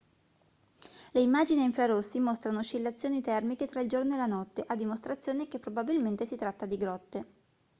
le 1.11 1.21
immagini 1.21 1.61
a 1.61 1.63
infrarossi 1.65 2.19
mostrano 2.19 2.57
oscillazioni 2.57 3.21
termiche 3.21 3.67
tra 3.67 3.81
il 3.81 3.87
giorno 3.87 4.15
e 4.15 4.17
la 4.17 4.25
notte 4.25 4.63
a 4.65 4.75
dimostrazione 4.75 5.47
che 5.47 5.59
probabilmente 5.59 6.25
si 6.25 6.37
tratta 6.37 6.65
di 6.65 6.75
grotte 6.77 7.25